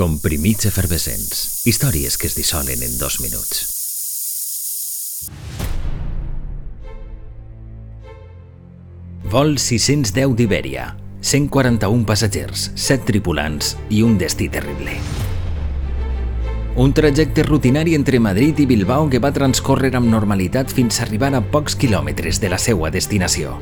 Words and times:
Comprimits 0.00 0.64
efervescents. 0.64 1.60
Històries 1.68 2.14
que 2.16 2.24
es 2.30 2.32
dissolen 2.32 2.80
en 2.80 2.94
dos 2.96 3.18
minuts. 3.20 3.58
Vol 9.28 9.58
610 9.60 10.38
d'Ibèria. 10.38 10.86
141 11.20 12.06
passatgers, 12.08 12.70
7 12.80 13.04
tripulants 13.10 13.74
i 13.92 14.00
un 14.00 14.14
destí 14.16 14.48
terrible. 14.48 14.94
Un 16.80 16.94
trajecte 16.96 17.44
rutinari 17.44 17.92
entre 17.92 18.22
Madrid 18.24 18.62
i 18.64 18.66
Bilbao 18.70 19.10
que 19.12 19.20
va 19.20 19.34
transcórrer 19.36 19.90
amb 20.00 20.08
normalitat 20.08 20.72
fins 20.72 20.96
a 20.96 21.04
arribar 21.04 21.34
a 21.36 21.42
pocs 21.44 21.76
quilòmetres 21.76 22.40
de 22.40 22.48
la 22.48 22.56
seva 22.56 22.88
destinació. 22.88 23.58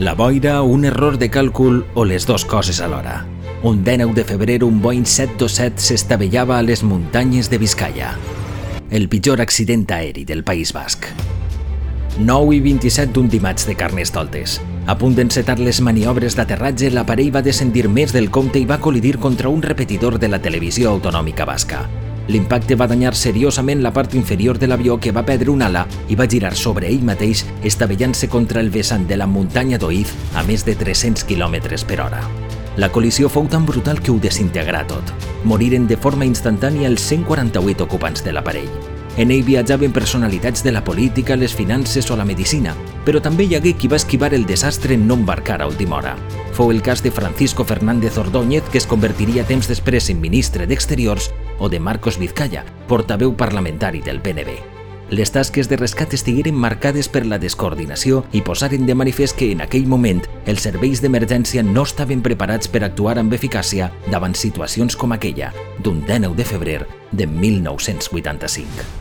La 0.00 0.16
boira, 0.16 0.62
un 0.62 0.88
error 0.88 1.20
de 1.20 1.28
càlcul 1.28 1.82
o 1.92 2.06
les 2.08 2.24
dues 2.24 2.48
coses 2.48 2.80
alhora. 2.80 3.18
Un 3.62 3.84
19 3.84 4.14
de 4.14 4.24
febrer 4.24 4.64
un 4.64 4.80
Boeing 4.80 5.04
727 5.04 5.82
s'estavellava 5.84 6.56
a 6.56 6.62
les 6.62 6.80
muntanyes 6.82 7.50
de 7.50 7.58
Vizcaya. 7.58 8.14
El 8.88 9.06
pitjor 9.12 9.42
accident 9.42 9.84
aeri 9.92 10.24
del 10.24 10.42
País 10.44 10.72
Basc. 10.72 11.04
9 12.16 12.54
i 12.56 12.60
27 12.64 13.12
d'un 13.12 13.28
dimarts 13.28 13.66
de 13.68 13.74
Carnestoltes. 13.76 14.62
A 14.86 14.96
punt 14.96 15.12
d'encetar 15.12 15.58
les 15.60 15.82
maniobres 15.84 16.38
d'aterratge, 16.38 16.88
l'aparell 16.88 17.34
va 17.34 17.42
descendir 17.44 17.84
més 17.92 18.14
del 18.16 18.30
compte 18.30 18.56
i 18.56 18.64
va 18.64 18.80
col·lidir 18.80 19.18
contra 19.20 19.52
un 19.52 19.60
repetidor 19.60 20.16
de 20.18 20.30
la 20.32 20.40
televisió 20.40 20.94
autonòmica 20.94 21.44
basca. 21.44 21.82
L'impacte 22.32 22.78
va 22.80 22.88
danyar 22.88 23.12
seriosament 23.12 23.82
la 23.84 23.92
part 23.92 24.14
inferior 24.14 24.56
de 24.56 24.70
l'avió 24.70 24.96
que 24.96 25.12
va 25.12 25.26
perdre 25.28 25.52
un 25.52 25.60
ala 25.60 25.84
i 26.08 26.16
va 26.16 26.28
girar 26.28 26.54
sobre 26.56 26.88
ell 26.88 27.04
mateix, 27.04 27.44
estavellant-se 27.62 28.32
contra 28.32 28.64
el 28.64 28.70
vessant 28.70 29.04
de 29.06 29.20
la 29.20 29.28
muntanya 29.28 29.76
d'Oiz 29.76 30.16
a 30.32 30.46
més 30.48 30.64
de 30.64 30.78
300 30.80 31.28
km 31.28 31.84
per 31.84 32.00
hora. 32.06 32.24
La 32.76 32.86
col·lisió 32.92 33.28
fou 33.28 33.48
tan 33.50 33.64
brutal 33.66 33.98
que 33.98 34.12
ho 34.12 34.18
desintegrà 34.22 34.84
tot. 34.86 35.10
Moriren 35.44 35.88
de 35.90 35.96
forma 35.98 36.26
instantània 36.28 36.86
els 36.86 37.02
148 37.02 37.82
ocupants 37.82 38.22
de 38.22 38.32
l'aparell. 38.32 38.70
En 39.18 39.32
ell 39.34 39.42
viatjaven 39.42 39.90
personalitats 39.92 40.62
de 40.62 40.70
la 40.70 40.84
política, 40.86 41.36
les 41.36 41.52
finances 41.52 42.10
o 42.14 42.16
la 42.16 42.24
medicina, 42.24 42.76
però 43.04 43.20
també 43.20 43.48
hi 43.48 43.56
hagué 43.58 43.74
qui 43.74 43.90
va 43.90 43.98
esquivar 43.98 44.32
el 44.34 44.46
desastre 44.46 44.94
en 44.94 45.08
no 45.08 45.18
embarcar 45.18 45.60
a 45.60 45.66
última 45.66 45.98
hora. 45.98 46.16
Fou 46.54 46.70
el 46.70 46.80
cas 46.80 47.02
de 47.02 47.10
Francisco 47.10 47.64
Fernández 47.64 48.18
Ordóñez, 48.18 48.62
que 48.70 48.78
es 48.78 48.86
convertiria 48.86 49.44
temps 49.44 49.66
després 49.66 50.08
en 50.08 50.20
ministre 50.20 50.66
d'Exteriors, 50.66 51.32
o 51.58 51.68
de 51.68 51.80
Marcos 51.80 52.18
Vizcaya, 52.22 52.64
portaveu 52.86 53.34
parlamentari 53.34 54.00
del 54.00 54.22
PNB 54.22 54.79
les 55.10 55.32
tasques 55.34 55.68
de 55.68 55.76
rescat 55.76 56.14
estigueren 56.14 56.54
marcades 56.54 57.08
per 57.10 57.24
la 57.26 57.38
descoordinació 57.42 58.22
i 58.32 58.42
posaren 58.46 58.86
de 58.86 58.94
manifest 58.94 59.36
que 59.38 59.50
en 59.54 59.64
aquell 59.64 59.88
moment 59.90 60.22
els 60.46 60.62
serveis 60.68 61.02
d'emergència 61.02 61.64
no 61.66 61.84
estaven 61.88 62.22
preparats 62.22 62.70
per 62.70 62.84
actuar 62.86 63.18
amb 63.18 63.34
eficàcia 63.34 63.90
davant 64.08 64.38
situacions 64.38 64.96
com 64.96 65.12
aquella 65.16 65.52
d'un 65.82 66.04
19 66.06 66.38
de 66.38 66.48
febrer 66.54 66.80
de 67.10 67.26
1985. 67.26 68.99